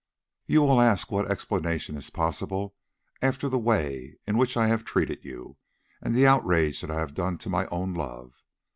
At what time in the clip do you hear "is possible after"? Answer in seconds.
1.95-3.47